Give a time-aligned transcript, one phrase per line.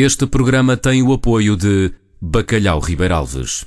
[0.00, 3.66] Este programa tem o apoio de Bacalhau Ribeiralves.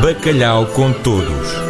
[0.00, 1.65] Bacalhau com todos.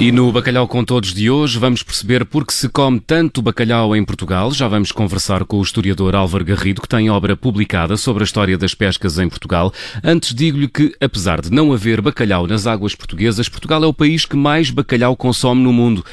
[0.00, 3.94] E no Bacalhau com Todos de hoje vamos perceber por que se come tanto bacalhau
[3.94, 4.52] em Portugal.
[4.52, 8.58] Já vamos conversar com o historiador Álvaro Garrido, que tem obra publicada sobre a história
[8.58, 9.72] das pescas em Portugal.
[10.02, 14.26] Antes digo-lhe que, apesar de não haver bacalhau nas águas portuguesas, Portugal é o país
[14.26, 16.04] que mais bacalhau consome no mundo.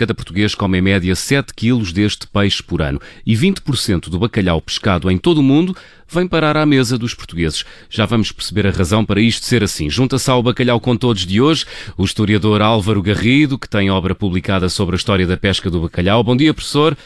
[0.00, 4.58] Cada português come em média 7 quilos deste peixe por ano e 20% do bacalhau
[4.58, 5.76] pescado em todo o mundo
[6.08, 7.66] vem parar à mesa dos portugueses.
[7.90, 9.90] Já vamos perceber a razão para isto ser assim.
[9.90, 11.66] Junta-se ao Bacalhau com Todos de hoje
[11.98, 16.24] o historiador Álvaro Garrido, que tem obra publicada sobre a história da pesca do bacalhau.
[16.24, 16.96] Bom dia, professor.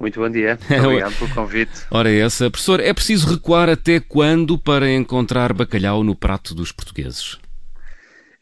[0.00, 0.58] Muito bom dia.
[0.82, 1.72] Obrigado pelo convite.
[1.90, 2.50] Ora, essa.
[2.50, 7.36] Professor, é preciso recuar até quando para encontrar bacalhau no prato dos portugueses?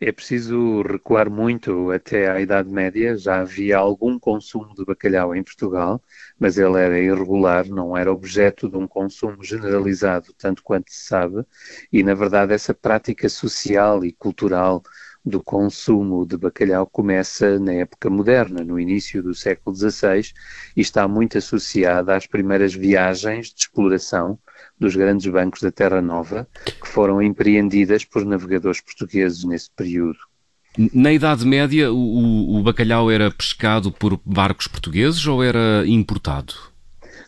[0.01, 3.17] É preciso recuar muito até à Idade Média.
[3.17, 6.03] Já havia algum consumo de bacalhau em Portugal,
[6.39, 11.45] mas ele era irregular, não era objeto de um consumo generalizado, tanto quanto se sabe.
[11.93, 14.83] E, na verdade, essa prática social e cultural
[15.25, 20.33] do consumo de bacalhau começa na época moderna, no início do século XVI,
[20.77, 24.39] e está muito associada às primeiras viagens de exploração
[24.79, 30.19] dos grandes bancos da Terra Nova, que foram empreendidas por navegadores portugueses nesse período.
[30.93, 36.53] Na Idade Média, o, o bacalhau era pescado por barcos portugueses ou era importado?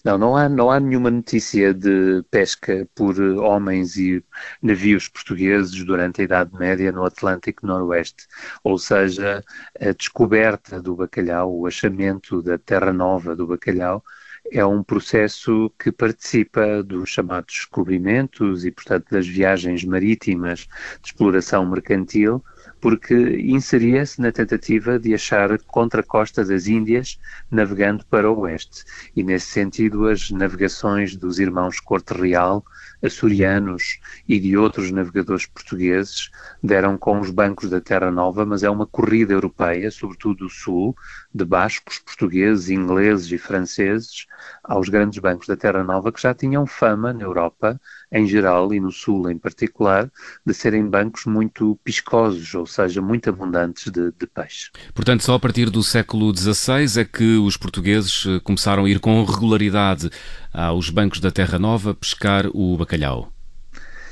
[0.04, 4.24] Não, não há, não há nenhuma notícia de pesca por homens e
[4.62, 8.26] navios portugueses durante a Idade Média no Atlântico Noroeste.
[8.62, 9.42] Ou seja,
[9.80, 14.04] a descoberta do bacalhau, o achamento da terra nova do bacalhau,
[14.50, 20.60] é um processo que participa dos chamados descobrimentos e, portanto, das viagens marítimas
[21.02, 22.42] de exploração mercantil,
[22.80, 27.18] porque inseria-se na tentativa de achar contra a costa das Índias,
[27.50, 28.84] navegando para o oeste.
[29.14, 32.64] E, nesse sentido, as navegações dos irmãos Corte Real,
[33.02, 36.30] açorianos e de outros navegadores portugueses
[36.62, 40.96] deram com os bancos da Terra Nova, mas é uma corrida europeia, sobretudo do sul,
[41.38, 44.26] de bascos, portugueses, ingleses e franceses,
[44.62, 48.80] aos grandes bancos da Terra Nova que já tinham fama na Europa em geral e
[48.80, 50.10] no Sul em particular,
[50.44, 54.70] de serem bancos muito piscosos, ou seja, muito abundantes de, de peixe.
[54.94, 58.98] Portanto, só a partir do século XVI é que os portugueses eh, começaram a ir
[58.98, 60.10] com regularidade
[60.52, 63.32] aos bancos da Terra Nova pescar o bacalhau.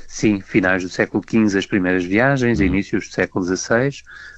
[0.09, 2.65] Sim, finais do século XV as primeiras viagens, uhum.
[2.65, 3.89] inícios do século XVI,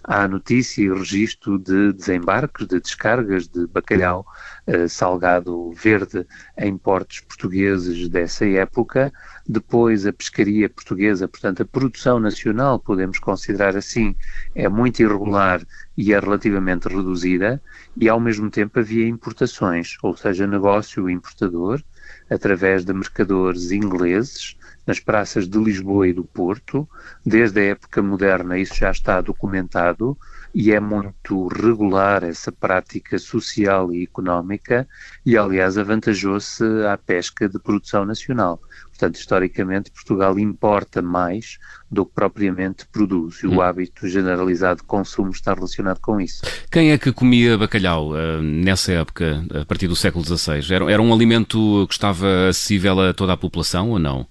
[0.03, 4.25] há notícia e registro de desembarques, de descargas de bacalhau
[4.66, 6.25] uh, salgado verde
[6.58, 9.13] em portos portugueses dessa época.
[9.47, 14.16] Depois a pescaria portuguesa, portanto a produção nacional, podemos considerar assim,
[14.56, 15.62] é muito irregular
[15.96, 17.62] e é relativamente reduzida
[17.96, 21.79] e ao mesmo tempo havia importações, ou seja, negócio importador
[22.28, 24.58] através de mercadores ingleses
[24.89, 26.89] nas praças de Lisboa e do Porto.
[27.23, 30.17] Desde a época moderna isso já está documentado
[30.53, 34.88] e é muito regular essa prática social e económica
[35.23, 38.59] e, aliás, avantajou-se à pesca de produção nacional.
[38.88, 41.59] Portanto, historicamente, Portugal importa mais
[41.91, 43.61] do que propriamente produz e o hum.
[43.61, 46.41] hábito generalizado de consumo está relacionado com isso.
[46.72, 50.73] Quem é que comia bacalhau uh, nessa época, a partir do século XVI?
[50.73, 54.28] Era, era um alimento que estava acessível a toda a população ou não?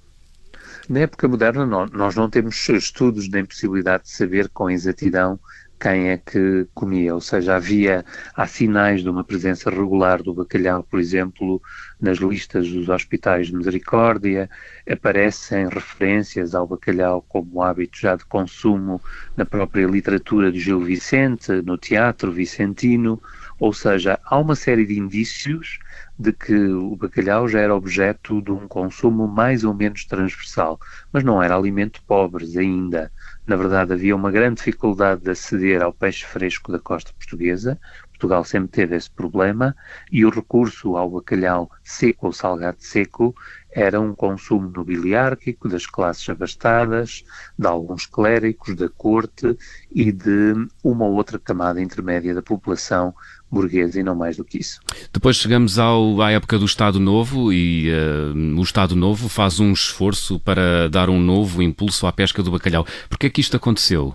[0.88, 5.38] Na época moderna, nós não temos estudos nem possibilidade de saber com exatidão
[5.78, 8.04] quem é que comia, ou seja, havia,
[8.34, 11.62] há sinais de uma presença regular do bacalhau, por exemplo,
[12.00, 14.50] nas listas dos hospitais de misericórdia,
[14.90, 19.00] aparecem referências ao bacalhau como hábito já de consumo
[19.36, 23.20] na própria literatura de Gil Vicente, no teatro vicentino,
[23.60, 25.78] ou seja, há uma série de indícios
[26.18, 30.78] de que o bacalhau já era objeto de um consumo mais ou menos transversal,
[31.12, 33.10] mas não era alimento pobres ainda.
[33.46, 37.78] Na verdade, havia uma grande dificuldade de aceder ao peixe fresco da costa portuguesa.
[38.10, 39.76] Portugal sempre teve esse problema
[40.10, 43.34] e o recurso ao bacalhau seco ou salgado seco
[43.70, 47.24] era um consumo nobiliárquico das classes abastadas,
[47.56, 49.56] de alguns clérigos, da corte
[49.90, 53.14] e de uma ou outra camada intermédia da população
[53.50, 54.80] burguesa e não mais do que isso.
[55.12, 59.72] Depois chegamos ao, à época do Estado Novo e uh, o Estado Novo faz um
[59.72, 62.86] esforço para dar um novo impulso à pesca do bacalhau.
[63.08, 64.14] Por que é que isto aconteceu?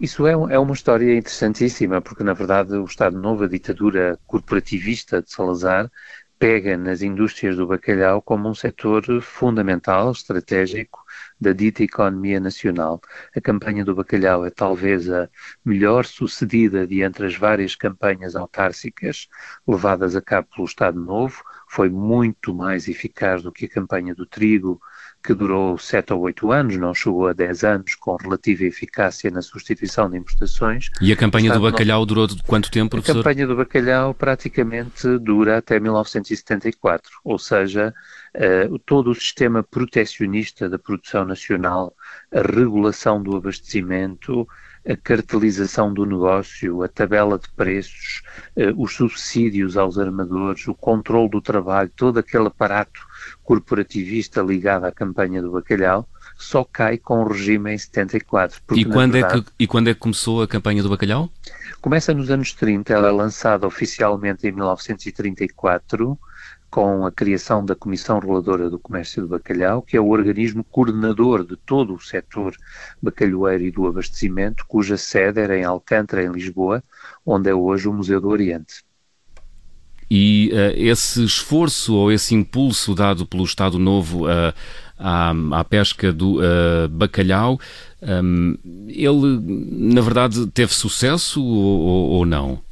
[0.00, 5.22] Isso é, é uma história interessantíssima, porque na verdade o Estado Novo, a ditadura corporativista
[5.22, 5.88] de Salazar,
[6.42, 10.98] pega nas indústrias do bacalhau como um setor fundamental, estratégico
[11.40, 13.00] da dita economia nacional.
[13.36, 15.30] A campanha do bacalhau é talvez a
[15.64, 19.28] melhor sucedida de entre as várias campanhas autárcicas
[19.68, 24.26] levadas a cabo pelo Estado Novo, foi muito mais eficaz do que a campanha do
[24.26, 24.80] trigo,
[25.22, 29.40] que durou 7 ou 8 anos, não chegou a 10 anos, com relativa eficácia na
[29.40, 30.90] substituição de importações.
[31.00, 33.20] E a campanha do bacalhau durou quanto tempo, professor?
[33.20, 37.94] A campanha do bacalhau praticamente dura até 1974, ou seja,
[38.34, 41.94] uh, todo o sistema protecionista da produção nacional,
[42.32, 44.46] a regulação do abastecimento,
[44.88, 48.22] a cartelização do negócio, a tabela de preços,
[48.56, 53.00] uh, os subsídios aos armadores, o controle do trabalho, todo aquele aparato
[53.44, 56.06] corporativista ligada à campanha do bacalhau,
[56.36, 58.60] só cai com o regime em 74.
[58.72, 61.30] E quando, verdade, é que, e quando é que começou a campanha do bacalhau?
[61.80, 66.18] Começa nos anos 30, ela é lançada oficialmente em 1934,
[66.72, 71.44] com a criação da Comissão Reguladora do Comércio do Bacalhau, que é o organismo coordenador
[71.44, 72.56] de todo o setor
[73.00, 76.82] bacalhoeiro e do abastecimento, cuja sede era em Alcântara, em Lisboa,
[77.26, 78.82] onde é hoje o Museu do Oriente.
[80.10, 84.54] E uh, esse esforço ou esse impulso dado pelo Estado Novo uh,
[84.98, 87.60] à, à, pesca do uh, bacalhau,
[88.00, 88.56] um,
[88.88, 89.38] ele,
[89.92, 92.62] na verdade, teve sucesso ou, ou não?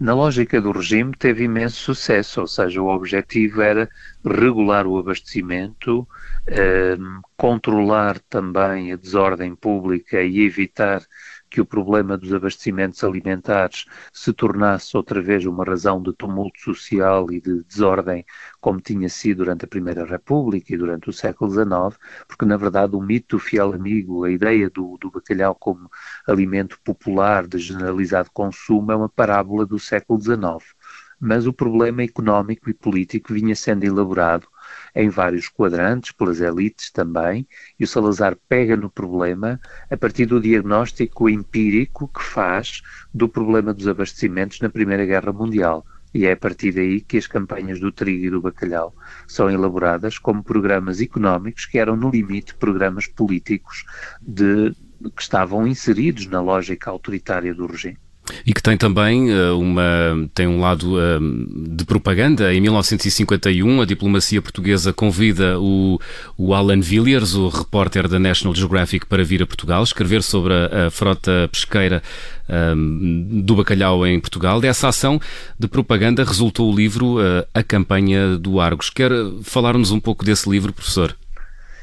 [0.00, 3.90] Na lógica do regime, teve imenso sucesso, ou seja, o objetivo era
[4.28, 6.06] regular o abastecimento,
[7.36, 11.02] controlar também a desordem pública e evitar
[11.50, 17.30] que o problema dos abastecimentos alimentares se tornasse outra vez uma razão de tumulto social
[17.32, 18.24] e de desordem,
[18.60, 22.96] como tinha sido durante a Primeira República e durante o século XIX, porque na verdade
[22.96, 25.90] o mito do fiel amigo, a ideia do, do bacalhau como
[26.26, 30.77] alimento popular de generalizado consumo, é uma parábola do século XIX
[31.20, 34.46] mas o problema económico e político vinha sendo elaborado
[34.94, 37.46] em vários quadrantes, pelas elites também,
[37.78, 39.60] e o Salazar pega no problema
[39.90, 42.82] a partir do diagnóstico empírico que faz
[43.12, 45.84] do problema dos abastecimentos na Primeira Guerra Mundial.
[46.14, 48.94] E é a partir daí que as campanhas do trigo e do bacalhau
[49.26, 53.84] são elaboradas como programas económicos que eram, no limite, programas políticos
[54.20, 54.72] de,
[55.14, 57.98] que estavam inseridos na lógica autoritária do regime.
[58.44, 62.52] E que tem também uh, uma, tem um lado uh, de propaganda.
[62.52, 66.00] Em 1951, a diplomacia portuguesa convida o,
[66.36, 70.86] o Alan Villiers, o repórter da National Geographic, para vir a Portugal, escrever sobre a,
[70.86, 72.02] a frota pesqueira
[72.48, 74.60] um, do bacalhau em Portugal.
[74.60, 75.20] Dessa ação
[75.58, 78.90] de propaganda resultou o livro uh, A Campanha do Argos.
[78.90, 79.10] Quer
[79.42, 81.14] falar-nos um pouco desse livro, professor?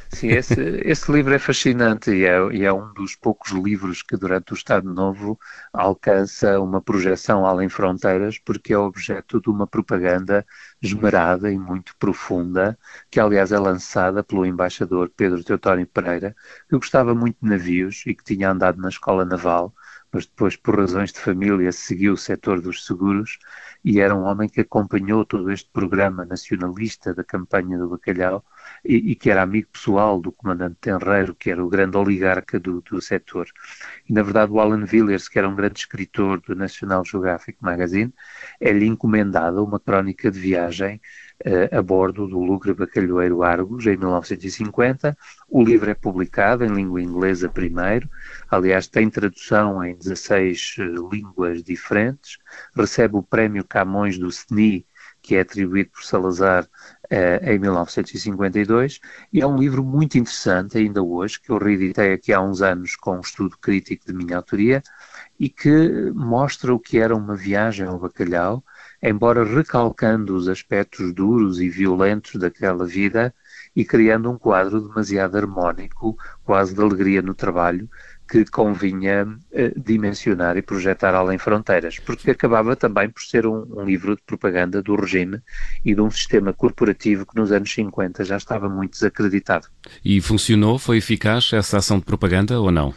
[0.10, 4.16] Sim, esse, esse livro é fascinante e é, e é, um dos poucos livros que
[4.16, 5.38] durante o Estado Novo
[5.74, 10.46] alcança uma projeção além fronteiras, porque é objeto de uma propaganda
[10.82, 12.78] esmerada e muito profunda,
[13.12, 16.36] que aliás é lançada pelo embaixador Pedro Teotónio Pereira,
[16.70, 19.74] que gostava muito de navios e que tinha andado na escola naval,
[20.12, 23.38] mas depois, por razões de família, seguiu o setor dos seguros
[23.84, 28.44] e era um homem que acompanhou todo este programa nacionalista da campanha do bacalhau
[28.84, 32.82] e, e, que era amigo pessoal do comandante Tenreiro, que era o grande oligarca do,
[32.82, 33.48] do setor.
[34.10, 38.14] E, na verdade, o Alan Villiers, que era um grande escritor do National Geographic Magazine,
[38.60, 41.02] é-lhe encomendada uma crónica de viagem
[41.72, 45.18] a bordo do Lugre Bacalhoeiro Argos, em 1950.
[45.50, 48.10] O livro é publicado em língua inglesa primeiro,
[48.50, 52.38] aliás, tem tradução em 16 uh, eh, línguas diferentes,
[52.76, 54.86] recebe o prémio Camões do SNI,
[55.22, 56.68] que é atribuído por Salazar
[57.10, 59.00] eh, em 1952,
[59.34, 62.96] e é um livro muito interessante ainda hoje, que eu reeditei aqui há uns anos
[62.96, 64.84] com um estudo crítico de minha autoria,
[65.40, 68.64] e que mostra o que era uma viagem ao bacalhau,
[69.02, 73.34] embora recalcando os aspectos duros e violentos daquela vida
[73.76, 77.90] e criando um quadro demasiado harmónico, quase de alegria no trabalho,
[78.28, 83.84] que convinha uh, dimensionar e projetar além fronteiras, porque acabava também por ser um, um,
[83.84, 85.40] livro de propaganda do regime
[85.84, 89.68] e de um sistema corporativo que nos anos 50 já estava muito desacreditado.
[90.04, 90.80] E funcionou?
[90.80, 92.94] Foi eficaz essa ação de propaganda ou não?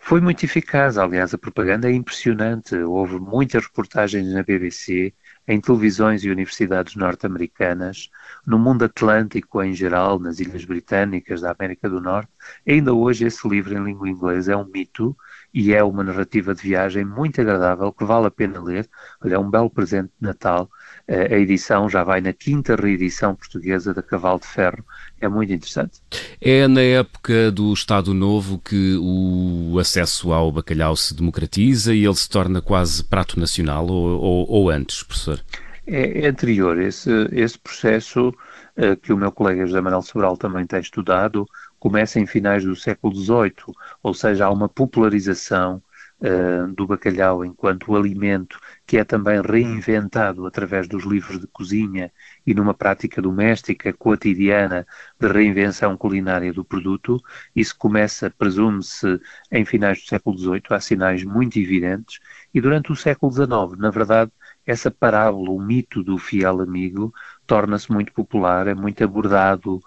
[0.00, 2.76] Foi muito eficaz, aliás, a propaganda é impressionante.
[2.76, 5.14] Houve muitas reportagens na BBC,
[5.46, 8.10] em televisões e universidades norte-americanas,
[8.46, 12.30] no mundo atlântico em geral, nas Ilhas Britânicas da América do Norte.
[12.66, 15.16] Ainda hoje esse livro em língua inglesa é um mito
[15.54, 18.88] e é uma narrativa de viagem muito agradável que vale a pena ler.
[19.24, 20.68] Olha, é um belo presente de Natal.
[21.06, 24.84] Eh, a edição já vai na quinta reedição portuguesa da Cavalo de Ferro.
[25.20, 26.00] É muito interessante.
[26.40, 32.16] É na época do Estado Novo que o acesso ao bacalhau se democratiza e ele
[32.16, 35.40] se torna quase prato nacional ou, ou, ou antes, professor?
[35.86, 36.80] é, é anterior.
[36.80, 41.46] Esse, esse processo uh, que o meu colega José Manuel Sobral também tem estudado
[41.84, 45.82] começa em finais do século XVIII, ou seja, há uma popularização
[46.18, 52.10] uh, do bacalhau enquanto alimento que é também reinventado através dos livros de cozinha
[52.46, 54.86] e numa prática doméstica cotidiana
[55.20, 57.22] de reinvenção culinária do produto.
[57.54, 59.20] Isso começa, presume-se,
[59.52, 62.18] em finais do século XVIII, há sinais muito evidentes,
[62.54, 64.32] e durante o século XIX, na verdade,
[64.66, 67.12] essa parábola, o mito do fiel amigo,
[67.46, 69.82] torna-se muito popular, é muito abordado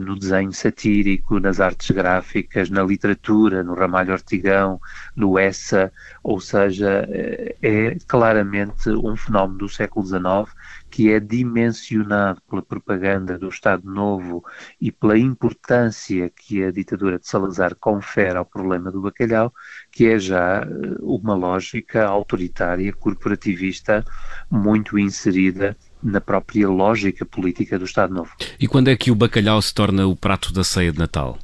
[0.00, 4.80] no desenho satírico, nas artes gráficas, na literatura, no Ramalho Ortigão,
[5.14, 10.54] no Essa, ou seja, eh, é claramente um fenómeno do século XIX
[10.90, 14.44] que é dimensionado pela propaganda do Estado Novo
[14.80, 19.52] e pela importância que a ditadura de Salazar confere ao problema do bacalhau,
[19.92, 20.66] que é já eh,
[21.00, 24.04] uma lógica autoritária, corporativista,
[24.50, 28.32] muito inserida na própria lógica política do Estado Novo.
[28.58, 31.38] E quando é que o bacalhau se torna o prato da ceia de Natal?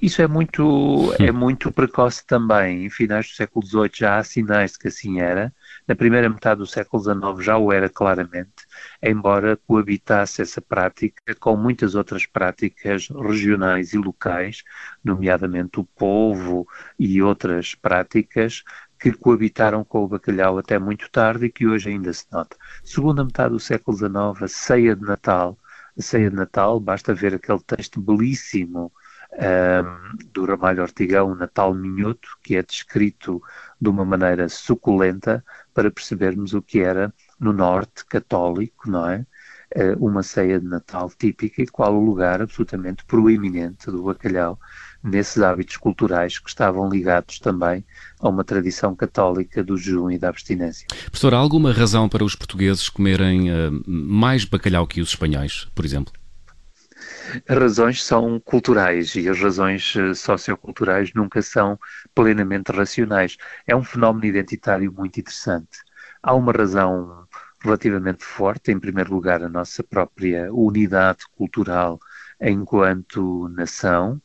[0.00, 2.86] Isso é muito, é muito precoce também.
[2.86, 5.52] Em finais do século XVIII já há sinais de que assim era.
[5.88, 8.52] Na primeira metade do século XIX já o era claramente,
[9.02, 14.62] embora coabitasse essa prática com muitas outras práticas regionais e locais,
[15.02, 16.64] nomeadamente o polvo
[16.96, 18.62] e outras práticas
[19.02, 22.56] que coabitaram com o bacalhau até muito tarde e que hoje ainda se nota.
[22.84, 25.58] Segunda metade do século XIX, a ceia de Natal.
[25.98, 28.92] A ceia de Natal, basta ver aquele texto belíssimo
[29.32, 33.42] um, do Ramalho Ortigão, Natal Minhoto, que é descrito
[33.80, 35.44] de uma maneira suculenta
[35.74, 39.26] para percebermos o que era no Norte católico, não é?
[39.74, 44.60] Uh, uma ceia de Natal típica e qual o lugar absolutamente proeminente do bacalhau
[45.02, 47.84] nesses hábitos culturais que estavam ligados também
[48.20, 50.86] a uma tradição católica do jejum e da abstinência.
[51.06, 55.84] Professor, há alguma razão para os portugueses comerem uh, mais bacalhau que os espanhóis, por
[55.84, 56.12] exemplo?
[57.48, 61.78] As razões são culturais e as razões eh, socioculturais nunca são
[62.14, 63.36] plenamente racionais.
[63.66, 65.78] É um fenómeno identitário muito interessante.
[66.22, 67.26] Há uma razão
[67.60, 71.98] relativamente forte, em primeiro lugar, a nossa própria unidade cultural
[72.40, 74.20] enquanto nação,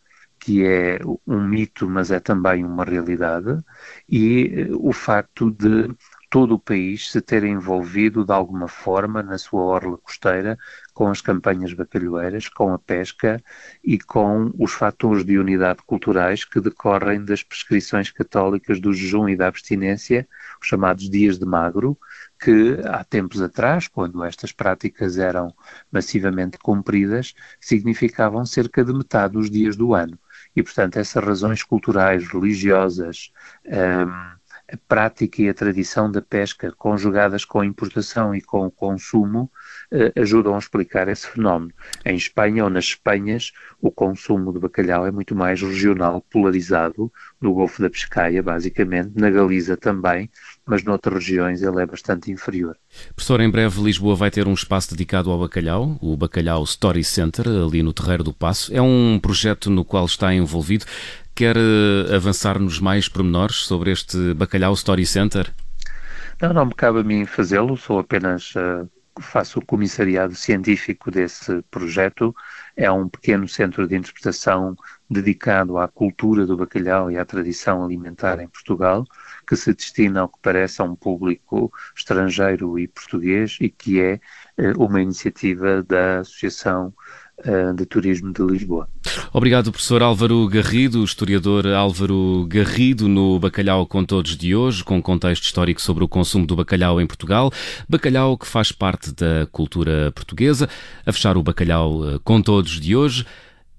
[0.48, 3.62] que é um mito, mas é também uma realidade,
[4.08, 5.94] e eh, o facto de
[6.30, 10.58] todo o país se ter envolvido de alguma forma na sua orla costeira
[10.94, 13.44] com as campanhas bacalhoeiras, com a pesca
[13.84, 19.36] e com os fatores de unidade culturais que decorrem das prescrições católicas do jejum e
[19.36, 20.25] da abstinência,
[20.62, 21.98] os chamados dias de magro,
[22.39, 25.54] que há tempos atrás, quando estas práticas eram
[25.92, 30.18] massivamente cumpridas, significavam cerca de metade dos dias do ano.
[30.58, 33.32] E, portanto, essas razões culturais, religiosas,
[33.66, 34.37] um,
[34.72, 39.50] a prática e a tradição da pesca, conjugadas com a importação e com o consumo,
[39.90, 41.72] eh, ajudam a explicar esse fenómeno.
[42.06, 47.54] Em Espanha ou nas Espanhas, o consumo de bacalhau é muito mais regional, polarizado, no
[47.54, 50.30] Golfo da Pescaia, basicamente, na Galiza também,
[50.66, 52.76] mas noutras regiões ele é bastante inferior.
[53.16, 57.48] Professor, em breve Lisboa vai ter um espaço dedicado ao bacalhau, o Bacalhau Story Center,
[57.48, 58.74] ali no Terreiro do Passo.
[58.74, 60.86] É um projeto no qual está envolvido.
[61.38, 65.53] Quer eh, avançar-nos mais pormenores sobre este Bacalhau Story Center?
[66.41, 68.89] Não, não me cabe a mim fazê-lo, sou apenas uh,
[69.22, 72.36] faço o comissariado científico desse projeto.
[72.75, 74.75] É um pequeno centro de interpretação
[75.08, 79.06] dedicado à cultura do bacalhau e à tradição alimentar em Portugal,
[79.48, 84.20] que se destina ao que parece a um público estrangeiro e português e que é
[84.58, 86.91] eh, uma iniciativa da Associação
[87.44, 88.89] eh, de Turismo de Lisboa.
[89.34, 95.44] Obrigado, professor Álvaro Garrido, historiador Álvaro Garrido, no Bacalhau com Todos de hoje, com contexto
[95.44, 97.52] histórico sobre o consumo do bacalhau em Portugal.
[97.88, 100.70] Bacalhau que faz parte da cultura portuguesa.
[101.06, 103.26] A fechar o Bacalhau eh, com Todos de hoje,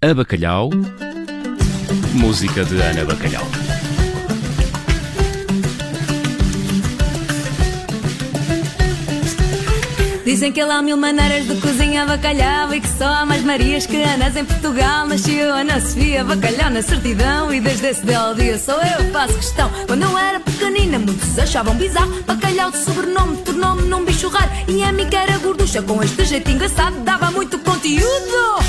[0.00, 0.71] a Bacalhau,
[2.14, 3.67] música de Ana Bacalhau.
[10.28, 13.87] Dizem que lá há mil maneiras de cozinhar bacalhau E que só há mais Marias
[13.87, 15.06] que Anas em Portugal.
[15.06, 17.50] Nasceu Ana Sofia, bacalhau na certidão.
[17.50, 19.70] E desde esse belo dia só eu faço questão.
[19.87, 22.23] Quando eu era pequenina muitos achavam bizarro.
[22.25, 24.50] Bacalhau de sobrenome tornou-me num bicho raro.
[24.68, 28.62] E a mim que era gorducha com este jeito engraçado Dava muito conteúdo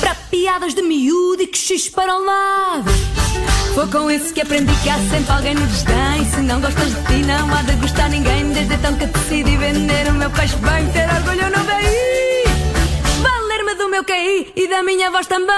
[0.00, 2.90] Para piadas de miúdo e que xixi para o lado.
[3.74, 6.24] Foi com isso que aprendi que há sempre alguém no desdém.
[6.34, 8.50] Se não gostas de ti, não há de gostar ninguém.
[8.50, 12.42] Desde então que decidi vender meu queixo bem, ter orgulho no BI.
[13.22, 15.54] Valer-me do meu QI e da minha voz também.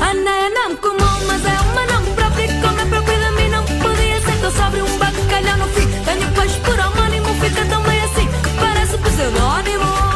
[0.00, 2.48] Ana é nome comum, mas é uma nome própria.
[2.62, 5.86] Como é própria de mim, não podia ser tão sobre um bacalhau no fim.
[6.04, 10.15] Tenho peixe por homónimo, fica tão bem assim que parece pseudónimo.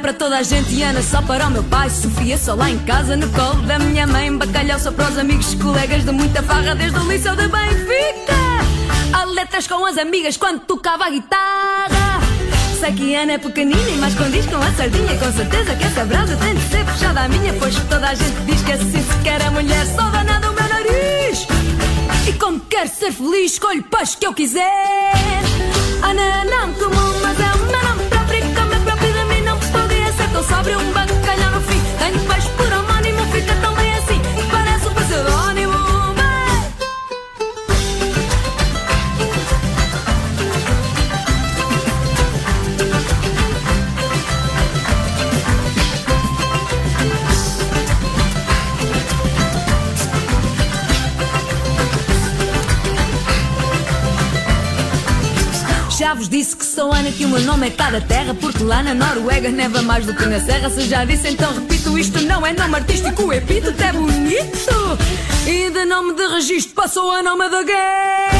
[0.00, 1.90] Para toda a gente Ana só para o meu pai.
[1.90, 4.34] Sofia só lá em casa, no colo da minha mãe.
[4.36, 8.40] Bacalhau só para os amigos, colegas de muita farra, desde o liceu de Benfica.
[9.12, 12.20] Há letras com as amigas quando tocava a guitarra.
[12.80, 15.18] Sei que Ana é pequenina e mais condiz com a sardinha.
[15.18, 17.52] Com certeza que essa brasa tem de ser fechada à minha.
[17.54, 20.68] Pois toda a gente diz que assim se quer a mulher, só danada o meu
[20.68, 21.46] nariz.
[22.26, 25.12] E como quero ser feliz, escolho peixe que eu quiser.
[26.02, 27.09] Ana não comum,
[30.72, 30.99] Um
[57.12, 60.14] que o meu nome é cá da terra, porque lá na Noruega neva mais do
[60.14, 60.70] que na serra.
[60.70, 64.98] Se já disse, então repito: isto não é nome artístico, o epíteto é bonito.
[65.46, 68.39] E de nome de registro passou a nome da guerra.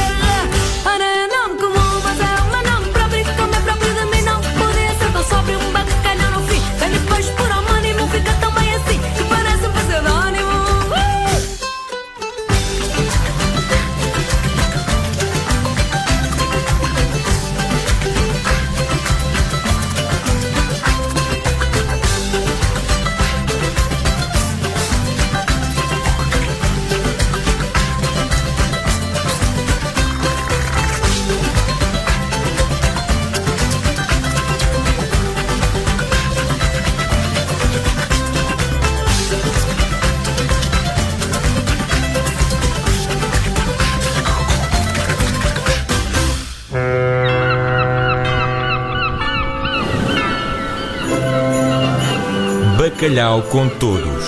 [53.01, 54.25] Bacalhau com todos.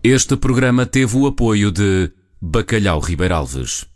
[0.00, 3.91] Este programa teve o apoio de Bacalhau Ribeiralves.